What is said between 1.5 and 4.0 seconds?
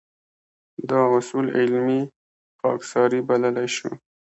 علمي خاکساري بللی شو.